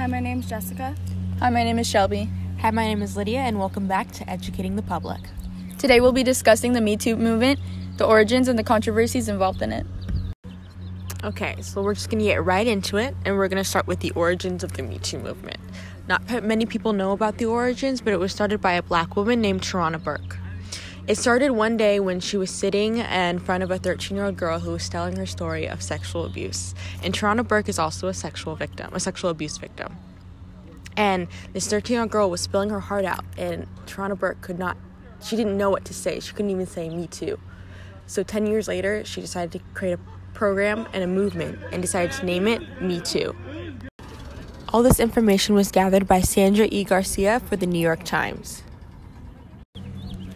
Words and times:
Hi, 0.00 0.06
my 0.06 0.18
name's 0.18 0.48
Jessica. 0.48 0.96
Hi, 1.40 1.50
my 1.50 1.62
name 1.62 1.78
is 1.78 1.86
Shelby. 1.86 2.30
Hi, 2.60 2.70
my 2.70 2.86
name 2.86 3.02
is 3.02 3.18
Lydia, 3.18 3.40
and 3.40 3.58
welcome 3.58 3.86
back 3.86 4.10
to 4.12 4.30
Educating 4.30 4.74
the 4.74 4.80
Public. 4.80 5.20
Today 5.76 6.00
we'll 6.00 6.10
be 6.10 6.22
discussing 6.22 6.72
the 6.72 6.80
Me 6.80 6.96
Too 6.96 7.16
movement, 7.16 7.60
the 7.98 8.06
origins, 8.06 8.48
and 8.48 8.58
the 8.58 8.64
controversies 8.64 9.28
involved 9.28 9.60
in 9.60 9.72
it. 9.72 9.86
Okay, 11.22 11.54
so 11.60 11.82
we're 11.82 11.92
just 11.92 12.08
gonna 12.08 12.22
get 12.22 12.42
right 12.42 12.66
into 12.66 12.96
it, 12.96 13.14
and 13.26 13.36
we're 13.36 13.48
gonna 13.48 13.62
start 13.62 13.86
with 13.86 14.00
the 14.00 14.10
origins 14.12 14.64
of 14.64 14.72
the 14.72 14.82
Me 14.82 14.96
Too 14.96 15.18
movement. 15.18 15.58
Not 16.08 16.44
many 16.44 16.64
people 16.64 16.94
know 16.94 17.12
about 17.12 17.36
the 17.36 17.44
origins, 17.44 18.00
but 18.00 18.14
it 18.14 18.18
was 18.18 18.32
started 18.32 18.62
by 18.62 18.72
a 18.72 18.82
black 18.82 19.16
woman 19.16 19.42
named 19.42 19.60
Tarana 19.60 20.02
Burke. 20.02 20.38
It 21.10 21.18
started 21.18 21.50
one 21.50 21.76
day 21.76 21.98
when 21.98 22.20
she 22.20 22.36
was 22.36 22.52
sitting 22.52 22.98
in 22.98 23.40
front 23.40 23.64
of 23.64 23.72
a 23.72 23.78
13 23.78 24.16
year 24.16 24.26
old 24.26 24.36
girl 24.36 24.60
who 24.60 24.70
was 24.70 24.88
telling 24.88 25.16
her 25.16 25.26
story 25.26 25.66
of 25.66 25.82
sexual 25.82 26.24
abuse. 26.24 26.72
And 27.02 27.12
Tarana 27.12 27.44
Burke 27.44 27.68
is 27.68 27.80
also 27.80 28.06
a 28.06 28.14
sexual 28.14 28.54
victim, 28.54 28.94
a 28.94 29.00
sexual 29.00 29.28
abuse 29.28 29.58
victim. 29.58 29.96
And 30.96 31.26
this 31.52 31.66
13 31.66 31.94
year 31.94 32.02
old 32.02 32.12
girl 32.12 32.30
was 32.30 32.40
spilling 32.40 32.70
her 32.70 32.78
heart 32.78 33.04
out, 33.04 33.24
and 33.36 33.66
Tarana 33.86 34.16
Burke 34.16 34.40
could 34.40 34.56
not, 34.56 34.76
she 35.20 35.34
didn't 35.34 35.58
know 35.58 35.68
what 35.68 35.84
to 35.86 35.94
say. 35.94 36.20
She 36.20 36.32
couldn't 36.32 36.52
even 36.52 36.66
say, 36.66 36.88
Me 36.88 37.08
too. 37.08 37.40
So 38.06 38.22
10 38.22 38.46
years 38.46 38.68
later, 38.68 39.04
she 39.04 39.20
decided 39.20 39.50
to 39.58 39.58
create 39.74 39.94
a 39.94 40.00
program 40.32 40.86
and 40.92 41.02
a 41.02 41.08
movement 41.08 41.58
and 41.72 41.82
decided 41.82 42.12
to 42.20 42.24
name 42.24 42.46
it 42.46 42.80
Me 42.80 43.00
Too. 43.00 43.34
All 44.68 44.84
this 44.84 45.00
information 45.00 45.56
was 45.56 45.72
gathered 45.72 46.06
by 46.06 46.20
Sandra 46.20 46.68
E. 46.70 46.84
Garcia 46.84 47.40
for 47.40 47.56
the 47.56 47.66
New 47.66 47.80
York 47.80 48.04
Times. 48.04 48.62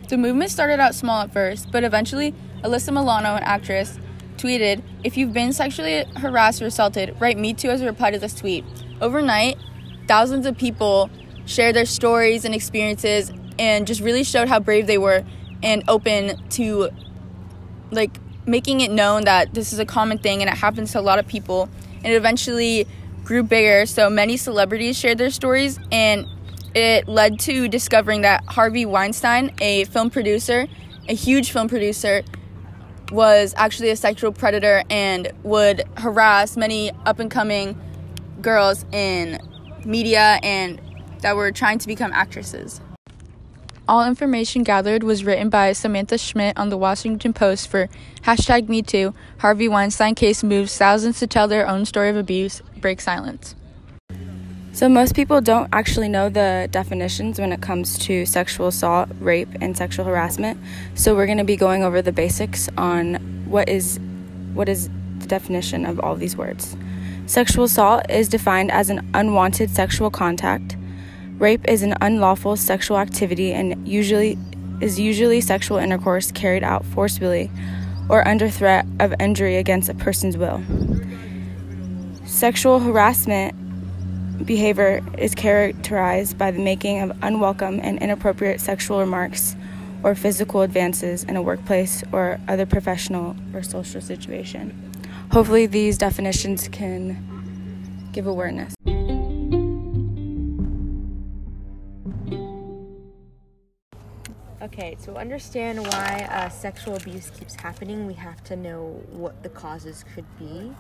The 0.08 0.18
movement 0.18 0.50
started 0.50 0.80
out 0.80 0.94
small 0.94 1.22
at 1.22 1.32
first, 1.32 1.72
but 1.72 1.82
eventually, 1.82 2.34
Alyssa 2.62 2.92
Milano, 2.92 3.36
an 3.36 3.42
actress, 3.42 3.98
tweeted, 4.36 4.82
If 5.02 5.16
you've 5.16 5.32
been 5.32 5.52
sexually 5.52 6.04
harassed 6.16 6.60
or 6.60 6.66
assaulted, 6.66 7.16
write 7.20 7.38
Me 7.38 7.55
Too 7.55 7.70
as 7.70 7.80
a 7.80 7.86
reply 7.86 8.11
to 8.11 8.19
this 8.19 8.34
tweet. 8.34 8.64
Overnight, 9.00 9.56
thousands 10.06 10.46
of 10.46 10.58
people 10.58 11.11
shared 11.46 11.74
their 11.74 11.86
stories 11.86 12.44
and 12.44 12.55
experiences 12.55 13.33
and 13.58 13.86
just 13.86 14.00
really 14.00 14.24
showed 14.24 14.48
how 14.48 14.61
brave 14.61 14.86
they 14.86 14.98
were 14.98 15.24
and 15.62 15.83
open 15.88 16.36
to 16.50 16.91
like 17.91 18.18
making 18.46 18.80
it 18.80 18.91
known 18.91 19.24
that 19.24 19.55
this 19.55 19.72
is 19.72 19.78
a 19.78 19.86
common 19.86 20.18
thing 20.18 20.42
and 20.42 20.50
it 20.50 20.56
happens 20.56 20.92
to 20.92 21.00
a 21.00 21.02
lot 21.02 21.18
of 21.18 21.27
people 21.27 21.68
and 21.96 22.06
it 22.12 22.16
eventually 22.16 22.86
grew 23.22 23.42
bigger 23.42 23.86
so 23.86 24.11
many 24.11 24.36
celebrities 24.36 24.98
shared 24.98 25.16
their 25.16 25.30
stories 25.30 25.78
and 25.92 26.27
it 26.75 27.08
led 27.08 27.39
to 27.41 27.69
discovering 27.69 28.22
that 28.22 28.44
Harvey 28.47 28.84
Weinstein, 28.84 29.53
a 29.61 29.84
film 29.84 30.11
producer, 30.11 30.67
a 31.08 31.14
huge 31.14 31.50
film 31.53 31.69
producer, 31.69 32.22
was 33.12 33.55
actually 33.56 33.91
a 33.91 33.97
sexual 33.97 34.33
predator 34.33 34.83
and 34.91 35.30
would 35.42 35.83
harass 35.97 36.56
many 36.56 36.91
up 37.06 37.19
and 37.19 37.30
coming 37.30 37.80
girls 38.41 38.84
in 38.92 39.39
media 39.84 40.39
and 40.42 40.80
that 41.20 41.36
were 41.36 41.52
trying 41.52 41.78
to 41.78 41.86
become 41.86 42.12
actresses. 42.12 42.80
All 43.86 44.06
information 44.06 44.62
gathered 44.62 45.02
was 45.02 45.25
written 45.25 45.50
by 45.50 45.72
Samantha 45.72 46.17
Schmidt 46.17 46.56
on 46.56 46.70
the 46.70 46.78
Washington 46.78 47.34
Post 47.34 47.69
for 47.69 47.89
hashtag 48.22 48.67
MeToo. 48.67 49.14
Harvey 49.39 49.69
Weinstein 49.69 50.14
case 50.14 50.42
moves 50.42 50.77
thousands 50.77 51.19
to 51.19 51.27
tell 51.27 51.48
their 51.48 51.69
own 51.69 51.84
story 51.84 52.08
of 52.08 52.17
abuse, 52.17 52.62
break 52.80 53.00
silence. 53.00 53.55
So, 54.75 54.89
most 54.89 55.14
people 55.14 55.41
don't 55.41 55.69
actually 55.72 56.08
know 56.08 56.28
the 56.28 56.67
definitions 56.72 57.39
when 57.39 57.53
it 57.53 57.61
comes 57.61 57.97
to 57.98 58.27
sexual 58.27 58.67
assault, 58.67 59.08
rape, 59.20 59.48
and 59.61 59.77
sexual 59.77 60.05
harassment. 60.05 60.61
So, 60.97 61.14
we're 61.14 61.27
going 61.27 61.39
to 61.39 61.44
be 61.44 61.56
going 61.56 61.84
over 61.84 62.03
the 62.03 62.11
basics 62.11 62.69
on 62.77 63.14
what 63.47 63.69
is 63.69 64.00
what 64.52 64.69
is 64.69 64.91
the 65.20 65.28
definition 65.28 65.86
of 65.86 66.00
all 66.00 66.17
these 66.17 66.36
words. 66.36 66.77
Sexual 67.27 67.67
assault 67.67 68.11
is 68.11 68.28
defined 68.28 68.72
as 68.72 68.91
an 68.91 69.08
unwanted 69.14 69.70
sexual 69.70 70.11
contact. 70.11 70.77
Rape 71.39 71.64
is 71.68 71.83
an 71.83 71.95
unlawful 72.01 72.56
sexual 72.56 72.98
activity 72.98 73.52
and 73.52 73.86
usually 73.86 74.36
is 74.80 74.98
usually 74.98 75.41
sexual 75.41 75.79
intercourse 75.79 76.33
carried 76.33 76.64
out 76.64 76.85
forcibly 76.85 77.48
or 78.08 78.27
under 78.27 78.51
threat 78.51 78.86
of 78.98 79.14
injury 79.20 79.56
against 79.56 79.89
a 79.89 79.95
person's 79.95 80.36
will. 80.36 80.61
Sexual 82.27 82.80
harassment 82.80 83.55
behavior 84.45 85.02
is 85.18 85.34
characterized 85.34 86.36
by 86.36 86.50
the 86.50 86.58
making 86.58 87.00
of 87.00 87.17
unwelcome 87.22 87.80
and 87.83 87.98
inappropriate 88.00 88.61
sexual 88.61 89.00
remarks 89.00 89.56
or 90.02 90.14
physical 90.14 90.62
advances 90.62 91.24
in 91.24 91.36
a 91.36 91.42
workplace 91.42 92.02
or 92.12 92.39
other 92.48 92.67
professional 92.67 93.36
or 93.55 93.62
social 93.62 94.00
situation. 94.00 94.92
Hopefully, 95.33 95.67
these 95.67 95.98
definitions 95.98 96.68
can 96.68 98.08
give 98.12 98.27
awareness. 98.27 98.74
Okay, 104.62 104.96
to 105.05 105.14
understand 105.17 105.78
why 105.86 106.27
uh, 106.30 106.48
sexual 106.48 106.96
abuse 106.96 107.30
keeps 107.30 107.55
happening, 107.55 108.06
we 108.06 108.14
have 108.14 108.42
to 108.44 108.56
know 108.56 109.02
what 109.11 109.42
the 109.42 109.48
causes 109.48 110.05
could 110.14 110.24
be. 110.39 110.73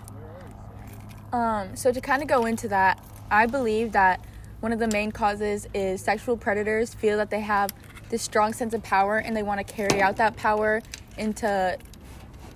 Um, 1.32 1.76
so, 1.76 1.92
to 1.92 2.00
kind 2.00 2.22
of 2.22 2.28
go 2.28 2.46
into 2.46 2.68
that, 2.68 3.02
I 3.30 3.46
believe 3.46 3.92
that 3.92 4.24
one 4.60 4.72
of 4.72 4.78
the 4.78 4.88
main 4.88 5.12
causes 5.12 5.66
is 5.74 6.00
sexual 6.00 6.36
predators 6.36 6.94
feel 6.94 7.18
that 7.18 7.30
they 7.30 7.40
have 7.40 7.74
this 8.08 8.22
strong 8.22 8.52
sense 8.52 8.74
of 8.74 8.82
power 8.82 9.18
and 9.18 9.36
they 9.36 9.42
want 9.42 9.66
to 9.66 9.72
carry 9.72 10.00
out 10.00 10.16
that 10.16 10.36
power 10.36 10.82
into 11.18 11.78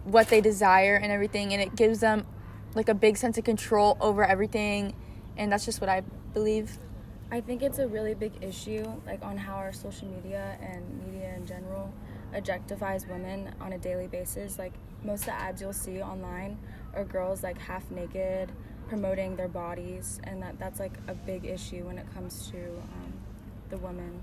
what 0.05 0.29
they 0.29 0.41
desire 0.41 0.97
and 0.97 1.12
everything 1.12 1.53
and 1.53 1.61
it 1.61 1.75
gives 1.77 2.01
them 2.01 2.27
like 2.75 2.89
a 2.89 2.95
big 2.95 3.17
sense 3.17 3.39
of 3.39 3.45
control 3.45 3.97
over 4.01 4.25
everything 4.25 4.95
and 5.37 5.53
that's 5.53 5.65
just 5.65 5.81
what 5.81 5.91
I 5.91 6.03
believe. 6.33 6.79
I 7.31 7.41
think 7.41 7.62
it's 7.62 7.79
a 7.79 7.87
really 7.87 8.15
big 8.15 8.33
issue 8.41 8.87
like 9.06 9.23
on 9.23 9.37
how 9.37 9.55
our 9.56 9.73
social 9.73 10.09
media 10.09 10.56
and 10.62 10.83
media 11.05 11.35
in 11.37 11.47
general 11.47 11.93
objectifies 12.35 13.09
women 13.09 13.55
on 13.61 13.73
a 13.73 13.79
daily 13.79 14.06
basis. 14.06 14.59
Like 14.59 14.73
most 15.05 15.21
of 15.21 15.27
the 15.27 15.35
ads 15.35 15.61
you'll 15.61 15.73
see 15.73 16.00
online 16.00 16.59
are 16.95 17.05
girls 17.05 17.43
like 17.43 17.59
half 17.59 17.91
naked 17.91 18.50
promoting 18.88 19.37
their 19.37 19.49
bodies, 19.49 20.21
and 20.25 20.43
that 20.43 20.59
that's 20.59 20.81
like 20.81 20.94
a 21.09 21.15
big 21.15 21.44
issue 21.44 21.84
when 21.84 21.99
it 21.99 22.06
comes 22.15 22.50
to 22.50 22.59
um, 22.59 23.12
the 23.71 23.78
women. 23.78 24.21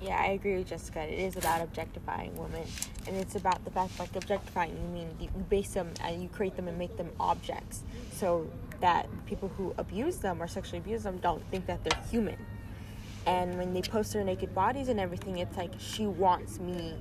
Yeah, 0.00 0.20
I 0.20 0.26
agree 0.28 0.58
with 0.58 0.68
Jessica. 0.68 1.00
It 1.00 1.18
is 1.18 1.36
about 1.36 1.62
objectifying 1.62 2.36
women, 2.36 2.64
and 3.06 3.16
it's 3.16 3.34
about 3.34 3.64
the 3.64 3.70
fact 3.70 3.98
like 3.98 4.14
objectifying. 4.14 4.76
You 4.76 4.88
mean 4.88 5.08
you 5.18 5.28
base 5.48 5.70
them 5.70 5.92
and 6.02 6.22
you 6.22 6.28
create 6.28 6.54
them 6.56 6.68
and 6.68 6.78
make 6.78 6.96
them 6.96 7.10
objects, 7.18 7.82
so 8.12 8.46
that 8.80 9.08
people 9.26 9.50
who 9.56 9.74
abuse 9.78 10.18
them 10.18 10.42
or 10.42 10.46
sexually 10.46 10.78
abuse 10.78 11.02
them 11.02 11.16
don't 11.18 11.42
think 11.50 11.66
that 11.66 11.82
they're 11.82 12.02
human. 12.10 12.36
And 13.24 13.58
when 13.58 13.72
they 13.74 13.82
post 13.82 14.12
their 14.12 14.22
naked 14.22 14.54
bodies 14.54 14.88
and 14.88 15.00
everything, 15.00 15.38
it's 15.38 15.56
like 15.56 15.72
she 15.78 16.06
wants 16.06 16.60
me 16.60 16.94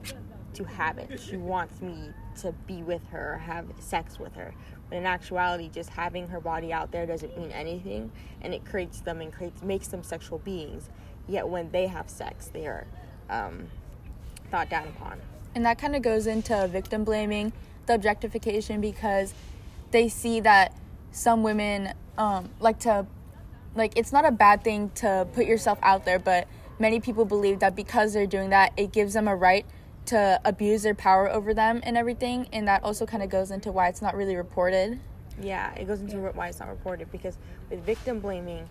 to 0.55 0.63
have 0.63 0.97
it. 0.97 1.19
She 1.19 1.37
wants 1.37 1.81
me 1.81 2.09
to 2.41 2.51
be 2.67 2.83
with 2.83 3.05
her 3.07 3.37
have 3.37 3.65
sex 3.79 4.19
with 4.19 4.33
her. 4.35 4.53
But 4.89 4.97
in 4.97 5.05
actuality, 5.05 5.69
just 5.69 5.89
having 5.89 6.27
her 6.27 6.39
body 6.39 6.71
out 6.71 6.91
there 6.91 7.05
doesn't 7.05 7.37
mean 7.37 7.51
anything, 7.51 8.11
and 8.41 8.53
it 8.53 8.65
creates 8.65 9.01
them 9.01 9.21
and 9.21 9.33
creates 9.33 9.61
makes 9.61 9.87
them 9.87 10.03
sexual 10.03 10.39
beings. 10.39 10.89
Yet 11.27 11.47
when 11.47 11.71
they 11.71 11.87
have 11.87 12.09
sex, 12.09 12.47
they 12.47 12.67
are 12.67 12.85
um, 13.29 13.67
thought 14.51 14.69
down 14.69 14.87
upon. 14.87 15.21
And 15.55 15.65
that 15.65 15.77
kind 15.77 15.95
of 15.95 16.01
goes 16.01 16.27
into 16.27 16.67
victim 16.67 17.03
blaming, 17.03 17.53
the 17.87 17.95
objectification, 17.95 18.81
because 18.81 19.33
they 19.91 20.07
see 20.07 20.39
that 20.41 20.77
some 21.11 21.41
women 21.41 21.93
um, 22.17 22.49
like 22.59 22.79
to, 22.79 23.07
like 23.73 23.97
it's 23.97 24.11
not 24.11 24.25
a 24.25 24.31
bad 24.31 24.63
thing 24.63 24.91
to 24.95 25.27
put 25.33 25.45
yourself 25.45 25.79
out 25.81 26.05
there, 26.05 26.19
but 26.19 26.47
many 26.77 26.99
people 26.99 27.25
believe 27.25 27.59
that 27.59 27.75
because 27.75 28.13
they're 28.13 28.27
doing 28.27 28.49
that, 28.51 28.73
it 28.77 28.91
gives 28.91 29.13
them 29.13 29.27
a 29.27 29.35
right 29.35 29.65
to 30.07 30.39
abuse 30.45 30.83
their 30.83 30.95
power 30.95 31.29
over 31.31 31.53
them 31.53 31.81
and 31.83 31.97
everything 31.97 32.47
and 32.53 32.67
that 32.67 32.83
also 32.83 33.05
kind 33.05 33.23
of 33.23 33.29
goes 33.29 33.51
into 33.51 33.71
why 33.71 33.87
it's 33.87 34.01
not 34.01 34.15
really 34.15 34.35
reported. 34.35 34.99
Yeah 35.41 35.73
it 35.75 35.85
goes 35.87 36.01
into 36.01 36.17
why 36.17 36.47
it's 36.47 36.59
not 36.59 36.69
reported 36.69 37.11
because 37.11 37.37
with 37.69 37.83
victim 37.85 38.19
blaming 38.19 38.67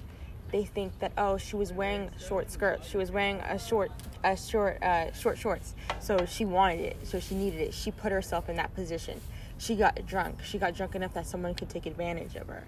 they 0.50 0.64
think 0.64 0.98
that 1.00 1.12
oh 1.18 1.36
she 1.36 1.56
was 1.56 1.72
wearing 1.72 2.10
short 2.18 2.50
skirts 2.50 2.88
she 2.88 2.96
was 2.96 3.10
wearing 3.10 3.40
a 3.40 3.58
short 3.58 3.90
a 4.22 4.36
short 4.36 4.80
uh, 4.82 5.12
short 5.12 5.36
shorts 5.36 5.74
so 5.98 6.24
she 6.26 6.44
wanted 6.44 6.80
it 6.80 6.96
so 7.02 7.18
she 7.18 7.34
needed 7.34 7.60
it. 7.60 7.74
She 7.74 7.90
put 7.90 8.12
herself 8.12 8.48
in 8.48 8.56
that 8.56 8.74
position. 8.74 9.20
She 9.58 9.76
got 9.76 10.06
drunk. 10.06 10.42
She 10.42 10.58
got 10.58 10.74
drunk 10.74 10.94
enough 10.94 11.14
that 11.14 11.26
someone 11.26 11.54
could 11.54 11.68
take 11.68 11.86
advantage 11.86 12.34
of 12.34 12.48
her. 12.48 12.64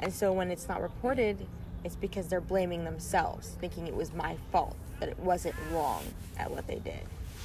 And 0.00 0.12
so 0.12 0.32
when 0.32 0.50
it's 0.50 0.68
not 0.68 0.82
reported 0.82 1.46
it's 1.84 1.96
because 1.96 2.28
they're 2.28 2.40
blaming 2.40 2.84
themselves 2.84 3.56
thinking 3.60 3.86
it 3.86 3.94
was 3.94 4.12
my 4.12 4.36
fault 4.50 4.76
that 5.00 5.08
it 5.08 5.18
wasn't 5.20 5.54
wrong 5.72 6.02
at 6.36 6.50
what 6.50 6.66
they 6.66 6.76
did 6.76 7.00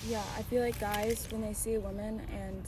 yeah, 0.08 0.24
I 0.38 0.42
feel 0.44 0.62
like 0.62 0.80
guys, 0.80 1.28
when 1.32 1.42
they 1.42 1.54
see 1.54 1.76
a 1.76 1.80
woman 1.80 2.22
and 2.32 2.64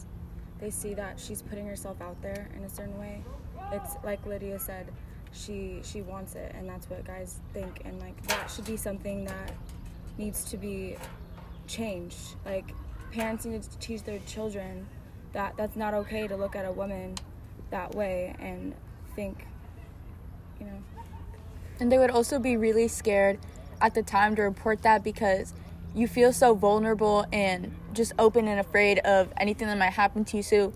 they 0.60 0.70
see 0.70 0.94
that 0.94 1.20
she's 1.20 1.42
putting 1.42 1.68
herself 1.68 2.02
out 2.02 2.22
there 2.22 2.48
in 2.56 2.64
a 2.64 2.70
certain 2.70 2.98
way, 2.98 3.24
it's 3.72 3.96
like 4.04 4.26
Lydia 4.26 4.60
said, 4.60 4.88
she 5.34 5.82
she 5.84 6.02
wants 6.02 6.36
it, 6.36 6.54
and 6.58 6.68
that's 6.68 6.90
what 6.90 7.04
guys 7.06 7.40
think, 7.54 7.82
and 7.84 8.00
like 8.00 8.22
that 8.28 8.50
should 8.50 8.66
be 8.66 8.78
something 8.78 9.26
that 9.26 9.52
needs 10.18 10.46
to 10.46 10.58
be 10.58 10.96
changed. 11.68 12.36
Like 12.46 12.74
parents 13.12 13.46
need 13.46 13.64
to 13.64 13.78
teach 13.80 14.04
their 14.04 14.20
children 14.20 14.88
that 15.34 15.58
that's 15.58 15.76
not 15.76 15.94
okay 15.94 16.28
to 16.28 16.36
look 16.38 16.56
at 16.56 16.66
a 16.66 16.72
woman 16.72 17.16
that 17.70 17.94
way 17.96 18.34
and 18.40 18.74
think, 19.16 19.46
you 20.60 20.68
know. 20.68 20.84
And 21.80 21.92
they 21.92 21.98
would 21.98 22.12
also 22.12 22.40
be 22.40 22.56
really 22.56 22.88
scared 22.88 23.40
at 23.82 23.94
the 23.94 24.04
time 24.04 24.36
to 24.38 24.44
report 24.44 24.82
that 24.84 25.04
because 25.04 25.54
you 25.96 26.08
feel 26.08 26.34
so 26.34 26.54
vulnerable 26.54 27.26
and 27.32 27.74
just 27.94 28.14
open 28.20 28.48
and 28.48 28.60
afraid 28.60 29.00
of 29.00 29.30
anything 29.38 29.68
that 29.68 29.78
might 29.78 29.94
happen 29.94 30.26
to 30.26 30.38
you. 30.38 30.44
So 30.44 30.74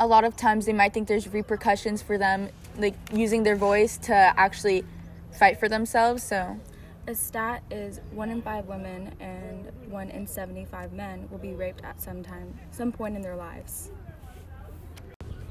a 0.00 0.06
lot 0.06 0.24
of 0.24 0.36
times 0.36 0.66
they 0.66 0.72
might 0.72 0.92
think 0.92 1.08
there's 1.08 1.28
repercussions 1.28 2.02
for 2.02 2.18
them, 2.18 2.48
like 2.76 2.94
using 3.12 3.44
their 3.44 3.56
voice 3.56 3.96
to 3.98 4.14
actually 4.14 4.84
fight 5.38 5.60
for 5.60 5.68
themselves. 5.68 6.22
So 6.22 6.58
a 7.06 7.14
stat 7.14 7.62
is 7.70 8.00
one 8.10 8.30
in 8.30 8.42
five 8.42 8.66
women 8.66 9.14
and 9.20 9.70
one 9.90 10.10
in 10.10 10.26
75 10.26 10.92
men 10.92 11.28
will 11.30 11.38
be 11.38 11.52
raped 11.52 11.84
at 11.84 12.00
some 12.00 12.22
time, 12.22 12.58
some 12.72 12.92
point 12.92 13.16
in 13.16 13.22
their 13.22 13.36
lives. 13.36 13.90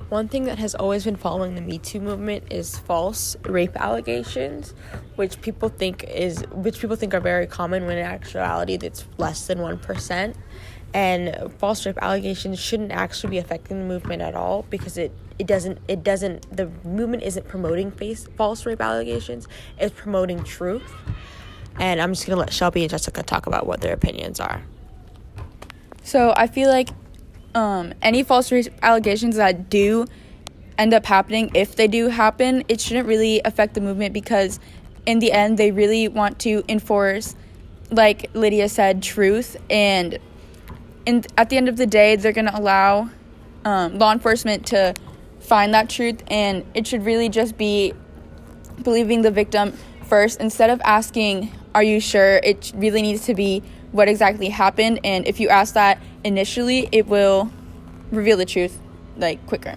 One 0.09 0.30
thing 0.30 0.45
that 0.45 0.57
has 0.57 0.74
always 0.74 1.04
been 1.04 1.18
following 1.18 1.56
the 1.56 1.62
Me 1.62 1.80
Too 1.80 2.00
movement 2.00 2.45
is 2.50 2.77
false 2.77 3.36
rape 3.44 3.75
allegations, 3.75 4.74
which 5.15 5.42
people 5.42 5.68
think 5.68 6.06
is 6.06 6.45
which 6.51 6.80
people 6.80 6.95
think 6.95 7.13
are 7.13 7.19
very 7.19 7.45
common 7.45 7.86
when 7.86 7.98
in 7.98 8.06
actuality 8.06 8.75
it's 8.81 9.06
less 9.18 9.48
than 9.48 9.57
1%. 9.59 10.36
And 10.94 11.54
false 11.59 11.86
rape 11.86 11.98
allegations 12.01 12.57
shouldn't 12.57 12.94
actually 12.94 13.31
be 13.31 13.38
affecting 13.38 13.80
the 13.80 13.86
movement 13.86 14.21
at 14.21 14.33
all 14.33 14.65
because 14.69 14.98
it 14.98 15.12
it 15.39 15.45
doesn't 15.45 15.80
it 15.89 16.04
doesn't 16.04 16.56
the 16.56 16.68
movement 16.86 17.24
isn't 17.24 17.45
promoting 17.50 17.92
face, 17.92 18.27
false 18.38 18.65
rape 18.65 18.80
allegations, 18.80 19.45
it's 19.77 19.94
promoting 19.94 20.42
truth. 20.45 20.89
And 21.80 22.01
I'm 22.01 22.13
just 22.13 22.25
going 22.25 22.36
to 22.36 22.39
let 22.39 22.54
Shelby 22.54 22.81
and 22.81 22.89
Jessica 22.89 23.24
talk 23.24 23.45
about 23.45 23.68
what 23.68 23.81
their 23.81 23.94
opinions 23.94 24.39
are. 24.39 24.63
So, 26.01 26.33
I 26.36 26.48
feel 26.48 26.69
like 26.69 26.89
um, 27.57 27.92
any 28.04 28.21
false 28.21 28.54
allegations 28.83 29.36
that 29.38 29.68
do 29.68 30.06
end 30.77 30.94
up 30.94 31.07
happening, 31.07 31.50
if 31.56 31.75
they 31.75 31.88
do 31.88 32.07
happen, 32.09 32.63
it 32.69 32.80
shouldn't 32.80 33.07
really 33.07 33.42
affect 33.44 33.74
the 33.74 33.81
movement 33.81 34.13
because 34.13 34.59
in 35.07 35.18
the 35.18 35.31
end, 35.31 35.57
they 35.57 35.71
really 35.71 36.07
want 36.07 36.38
to 36.39 36.63
enforce, 36.69 37.36
like 37.89 38.30
Lydia 38.36 38.69
said, 38.69 39.01
truth. 39.01 39.57
And 39.71 40.19
in, 41.07 41.25
at 41.36 41.50
the 41.50 41.57
end 41.57 41.68
of 41.68 41.77
the 41.77 41.88
day, 41.88 42.15
they're 42.15 42.31
going 42.31 42.45
to 42.45 42.56
allow 42.56 43.09
um, 43.65 43.98
law 43.98 44.12
enforcement 44.12 44.68
to 44.68 44.94
find 45.39 45.74
that 45.74 45.89
truth. 45.89 46.24
And 46.27 46.63
it 46.75 46.86
should 46.86 47.06
really 47.06 47.27
just 47.27 47.57
be 47.57 47.94
believing 48.83 49.24
the 49.24 49.31
victim 49.31 49.74
first 50.06 50.39
instead 50.39 50.69
of 50.69 50.80
asking, 50.81 51.51
Are 51.74 51.83
you 51.83 52.00
sure? 52.00 52.38
It 52.44 52.71
really 52.75 53.01
needs 53.01 53.25
to 53.25 53.33
be 53.33 53.63
what 53.92 54.07
exactly 54.07 54.50
happened. 54.50 55.00
And 55.04 55.28
if 55.28 55.39
you 55.39 55.50
ask 55.50 55.74
that 55.74 56.00
initially, 56.24 56.89
it 56.92 57.07
will 57.07 57.51
reveal 58.12 58.38
the 58.38 58.45
truth 58.45 58.80
like 59.18 59.45
quicker. 59.48 59.75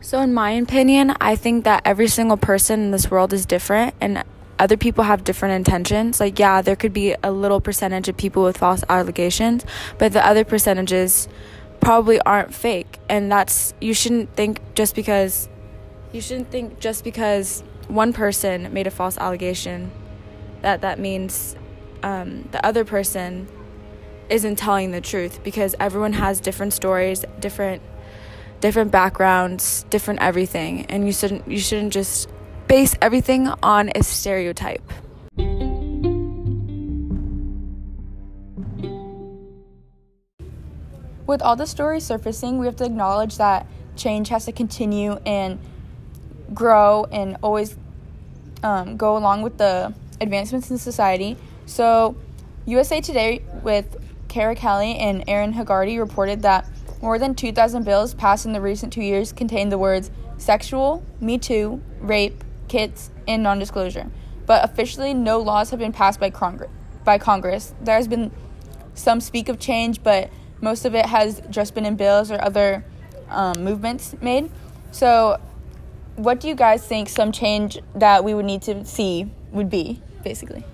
So, 0.00 0.20
in 0.20 0.34
my 0.34 0.50
opinion, 0.50 1.14
I 1.20 1.34
think 1.34 1.64
that 1.64 1.82
every 1.84 2.08
single 2.08 2.36
person 2.36 2.80
in 2.80 2.90
this 2.90 3.10
world 3.10 3.32
is 3.32 3.46
different 3.46 3.94
and 4.00 4.22
other 4.58 4.76
people 4.76 5.04
have 5.04 5.24
different 5.24 5.54
intentions. 5.54 6.20
Like, 6.20 6.38
yeah, 6.38 6.62
there 6.62 6.76
could 6.76 6.92
be 6.92 7.16
a 7.22 7.32
little 7.32 7.60
percentage 7.60 8.08
of 8.08 8.16
people 8.16 8.44
with 8.44 8.58
false 8.58 8.84
allegations, 8.88 9.64
but 9.98 10.12
the 10.12 10.24
other 10.24 10.44
percentages 10.44 11.26
probably 11.80 12.20
aren't 12.20 12.54
fake. 12.54 12.98
And 13.08 13.32
that's, 13.32 13.74
you 13.80 13.94
shouldn't 13.94 14.34
think 14.36 14.60
just 14.74 14.94
because, 14.94 15.48
you 16.12 16.20
shouldn't 16.20 16.50
think 16.50 16.80
just 16.80 17.02
because 17.02 17.64
one 17.88 18.12
person 18.12 18.72
made 18.72 18.86
a 18.86 18.90
false 18.90 19.18
allegation 19.18 19.90
that 20.62 20.80
that 20.80 20.98
means 20.98 21.56
um, 22.04 22.46
the 22.52 22.64
other 22.64 22.84
person 22.84 23.48
isn't 24.28 24.56
telling 24.56 24.90
the 24.90 25.00
truth 25.00 25.42
because 25.42 25.74
everyone 25.80 26.12
has 26.12 26.38
different 26.38 26.74
stories, 26.74 27.24
different 27.40 27.82
different 28.60 28.90
backgrounds, 28.90 29.84
different 29.88 30.20
everything, 30.20 30.84
and 30.86 31.06
you 31.06 31.12
shouldn't 31.12 31.48
you 31.50 31.58
shouldn't 31.58 31.94
just 31.94 32.28
base 32.68 32.94
everything 33.00 33.48
on 33.62 33.90
a 33.94 34.02
stereotype. 34.02 34.82
With 41.26 41.40
all 41.40 41.56
the 41.56 41.66
stories 41.66 42.04
surfacing, 42.04 42.58
we 42.58 42.66
have 42.66 42.76
to 42.76 42.84
acknowledge 42.84 43.38
that 43.38 43.66
change 43.96 44.28
has 44.28 44.44
to 44.44 44.52
continue 44.52 45.12
and 45.24 45.58
grow 46.52 47.06
and 47.10 47.38
always 47.42 47.76
um, 48.62 48.98
go 48.98 49.16
along 49.16 49.40
with 49.40 49.56
the 49.56 49.94
advancements 50.20 50.70
in 50.70 50.76
society. 50.76 51.38
So, 51.66 52.16
USA 52.66 53.00
Today 53.00 53.42
with 53.62 53.96
Cara 54.28 54.54
Kelly 54.54 54.96
and 54.96 55.24
Aaron 55.28 55.52
Hegarty 55.52 55.98
reported 55.98 56.42
that 56.42 56.66
more 57.00 57.18
than 57.18 57.34
2,000 57.34 57.84
bills 57.84 58.14
passed 58.14 58.46
in 58.46 58.52
the 58.52 58.60
recent 58.60 58.92
two 58.92 59.02
years 59.02 59.32
contained 59.32 59.70
the 59.70 59.78
words 59.78 60.10
sexual, 60.38 61.02
Me 61.20 61.38
Too, 61.38 61.82
rape, 62.00 62.42
kits, 62.68 63.10
and 63.28 63.42
non 63.42 63.58
disclosure. 63.58 64.10
But 64.46 64.64
officially, 64.64 65.14
no 65.14 65.40
laws 65.40 65.70
have 65.70 65.78
been 65.78 65.92
passed 65.92 66.20
by, 66.20 66.30
by 67.04 67.18
Congress. 67.18 67.74
There 67.80 67.96
has 67.96 68.08
been 68.08 68.30
some 68.94 69.20
speak 69.20 69.48
of 69.48 69.58
change, 69.58 70.02
but 70.02 70.30
most 70.60 70.84
of 70.84 70.94
it 70.94 71.06
has 71.06 71.42
just 71.50 71.74
been 71.74 71.86
in 71.86 71.96
bills 71.96 72.30
or 72.30 72.42
other 72.42 72.84
um, 73.28 73.64
movements 73.64 74.14
made. 74.20 74.50
So, 74.90 75.40
what 76.16 76.40
do 76.40 76.48
you 76.48 76.54
guys 76.54 76.86
think 76.86 77.08
some 77.08 77.32
change 77.32 77.78
that 77.94 78.22
we 78.24 78.34
would 78.34 78.44
need 78.44 78.62
to 78.62 78.84
see 78.84 79.30
would 79.52 79.70
be, 79.70 80.00
basically? 80.22 80.64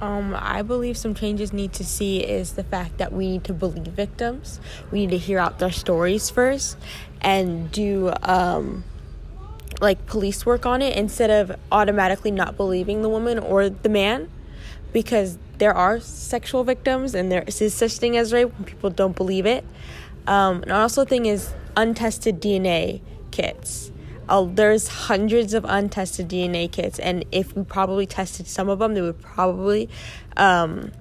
Um, 0.00 0.36
I 0.38 0.62
believe 0.62 0.96
some 0.96 1.14
changes 1.14 1.52
need 1.52 1.72
to 1.74 1.84
see 1.84 2.20
is 2.20 2.52
the 2.52 2.62
fact 2.62 2.98
that 2.98 3.12
we 3.12 3.28
need 3.28 3.44
to 3.44 3.52
believe 3.52 3.86
victims. 3.86 4.60
We 4.92 5.00
need 5.00 5.10
to 5.10 5.18
hear 5.18 5.38
out 5.38 5.58
their 5.58 5.72
stories 5.72 6.30
first 6.30 6.76
and 7.20 7.70
do 7.72 8.12
um, 8.22 8.84
like 9.80 10.06
police 10.06 10.46
work 10.46 10.66
on 10.66 10.82
it 10.82 10.96
instead 10.96 11.30
of 11.30 11.58
automatically 11.72 12.30
not 12.30 12.56
believing 12.56 13.02
the 13.02 13.08
woman 13.08 13.38
or 13.38 13.68
the 13.68 13.88
man 13.88 14.30
because 14.92 15.36
there 15.58 15.74
are 15.74 15.98
sexual 15.98 16.62
victims 16.62 17.14
and 17.14 17.32
there 17.32 17.42
is 17.46 17.74
such 17.74 17.98
thing 17.98 18.16
as 18.16 18.32
rape 18.32 18.52
when 18.56 18.64
people 18.64 18.90
don't 18.90 19.16
believe 19.16 19.46
it. 19.46 19.64
Um, 20.28 20.62
and 20.62 20.72
also 20.72 21.04
thing 21.04 21.26
is 21.26 21.52
untested 21.76 22.40
DNA 22.40 23.00
kits 23.32 23.90
uh, 24.28 24.46
there's 24.48 24.88
hundreds 24.88 25.54
of 25.54 25.64
untested 25.66 26.28
DNA 26.28 26.70
kits, 26.70 26.98
and 26.98 27.24
if 27.32 27.54
we 27.56 27.64
probably 27.64 28.06
tested 28.06 28.46
some 28.46 28.68
of 28.68 28.78
them, 28.78 28.94
they 28.94 29.00
would 29.00 29.20
probably 29.20 29.88
um, 30.36 30.92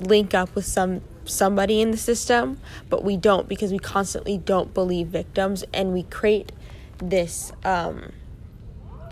link 0.00 0.34
up 0.34 0.54
with 0.54 0.66
some 0.66 1.00
somebody 1.24 1.80
in 1.80 1.90
the 1.90 1.96
system, 1.96 2.58
but 2.90 3.02
we 3.02 3.16
don't 3.16 3.48
because 3.48 3.72
we 3.72 3.78
constantly 3.78 4.36
don't 4.36 4.74
believe 4.74 5.08
victims, 5.08 5.64
and 5.72 5.92
we 5.92 6.02
create 6.04 6.52
this 6.98 7.52
um, 7.64 8.12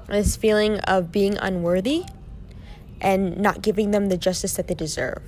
this 0.09 0.37
feeling 0.37 0.79
of 0.81 1.11
being 1.11 1.39
unworthy 1.39 2.05
and 3.01 3.39
not 3.39 3.63
giving 3.63 3.91
them 3.91 4.09
the 4.09 4.17
justice 4.17 4.55
that 4.55 4.69
they 4.69 4.75
deserve. 4.75 5.23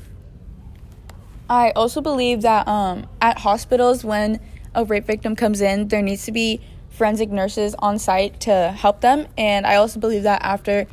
I 1.48 1.70
also 1.70 2.00
believe 2.00 2.42
that 2.42 2.66
um, 2.68 3.06
at 3.20 3.38
hospitals, 3.38 4.04
when 4.04 4.40
a 4.74 4.84
rape 4.84 5.06
victim 5.06 5.36
comes 5.36 5.60
in, 5.60 5.88
there 5.88 6.02
needs 6.02 6.24
to 6.26 6.32
be 6.32 6.60
forensic 6.94 7.30
nurses 7.30 7.74
on 7.80 7.98
site 7.98 8.40
to 8.40 8.72
help 8.76 9.00
them. 9.00 9.26
And 9.36 9.66
I 9.66 9.74
also 9.76 9.98
believe 10.00 10.22
that 10.22 10.42
after 10.42 10.86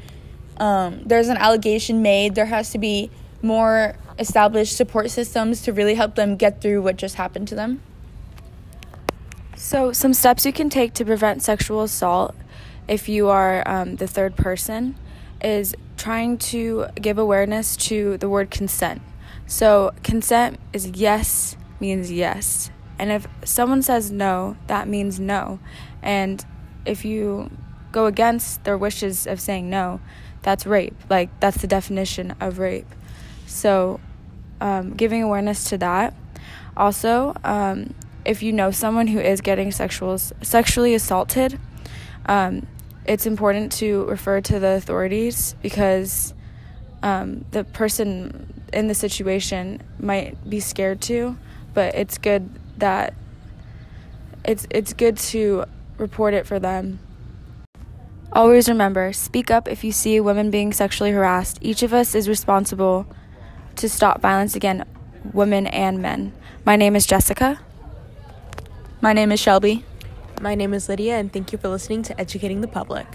um, 0.57 1.03
there's 1.05 1.27
an 1.27 1.37
allegation 1.37 2.01
made, 2.01 2.35
there 2.35 2.47
has 2.47 2.71
to 2.71 2.77
be 2.77 3.09
more 3.41 3.95
established 4.19 4.75
support 4.75 5.09
systems 5.11 5.61
to 5.63 5.73
really 5.73 5.95
help 5.95 6.15
them 6.15 6.35
get 6.35 6.61
through 6.61 6.81
what 6.81 6.97
just 6.97 7.15
happened 7.15 7.47
to 7.47 7.55
them. 7.55 7.81
So, 9.55 9.93
some 9.93 10.13
steps 10.13 10.45
you 10.45 10.51
can 10.51 10.69
take 10.69 10.93
to 10.95 11.05
prevent 11.05 11.43
sexual 11.43 11.81
assault 11.81 12.35
if 12.87 13.07
you 13.07 13.29
are 13.29 13.67
um, 13.67 13.97
the 13.97 14.07
third 14.07 14.35
person 14.35 14.95
is 15.43 15.75
trying 15.97 16.37
to 16.37 16.87
give 16.95 17.19
awareness 17.19 17.77
to 17.77 18.17
the 18.17 18.27
word 18.27 18.49
consent. 18.49 19.01
So, 19.45 19.91
consent 20.03 20.59
is 20.73 20.87
yes 20.87 21.55
means 21.79 22.11
yes. 22.11 22.71
And 23.01 23.11
if 23.11 23.27
someone 23.43 23.81
says 23.81 24.11
no, 24.11 24.57
that 24.67 24.87
means 24.87 25.19
no. 25.19 25.57
And 26.03 26.45
if 26.85 27.03
you 27.03 27.49
go 27.91 28.05
against 28.05 28.63
their 28.63 28.77
wishes 28.77 29.25
of 29.25 29.41
saying 29.41 29.71
no, 29.71 29.99
that's 30.43 30.67
rape. 30.67 30.93
Like, 31.09 31.31
that's 31.39 31.57
the 31.57 31.67
definition 31.67 32.35
of 32.39 32.59
rape. 32.59 32.85
So, 33.47 33.99
um, 34.61 34.93
giving 34.93 35.23
awareness 35.23 35.67
to 35.69 35.79
that. 35.79 36.13
Also, 36.77 37.33
um, 37.43 37.95
if 38.23 38.43
you 38.43 38.53
know 38.53 38.69
someone 38.69 39.07
who 39.07 39.19
is 39.19 39.41
getting 39.41 39.71
sexual, 39.71 40.19
sexually 40.19 40.93
assaulted, 40.93 41.59
um, 42.27 42.67
it's 43.05 43.25
important 43.25 43.71
to 43.73 44.05
refer 44.05 44.41
to 44.41 44.59
the 44.59 44.73
authorities 44.73 45.55
because 45.63 46.35
um, 47.01 47.45
the 47.49 47.63
person 47.63 48.61
in 48.71 48.87
the 48.87 48.93
situation 48.93 49.81
might 49.97 50.37
be 50.47 50.59
scared 50.59 51.01
to, 51.01 51.35
but 51.73 51.95
it's 51.95 52.19
good 52.19 52.60
that 52.81 53.13
it's 54.43 54.67
it's 54.69 54.93
good 54.93 55.17
to 55.17 55.65
report 55.97 56.33
it 56.33 56.45
for 56.45 56.59
them. 56.59 56.99
Always 58.33 58.69
remember 58.69 59.13
speak 59.13 59.49
up 59.49 59.67
if 59.67 59.83
you 59.83 59.91
see 59.91 60.19
women 60.19 60.51
being 60.51 60.73
sexually 60.73 61.11
harassed. 61.11 61.57
Each 61.61 61.83
of 61.83 61.93
us 61.93 62.13
is 62.13 62.27
responsible 62.27 63.07
to 63.77 63.89
stop 63.89 64.21
violence 64.21 64.55
against 64.55 64.85
women 65.33 65.67
and 65.67 66.01
men. 66.01 66.33
My 66.65 66.75
name 66.75 66.95
is 66.95 67.05
Jessica. 67.05 67.59
My 69.01 69.13
name 69.13 69.31
is 69.31 69.39
Shelby. 69.39 69.83
My 70.41 70.55
name 70.55 70.73
is 70.73 70.89
Lydia, 70.89 71.17
and 71.17 71.31
thank 71.31 71.51
you 71.51 71.57
for 71.57 71.69
listening 71.69 72.03
to 72.03 72.19
Educating 72.19 72.61
the 72.61 72.67
Public. 72.67 73.07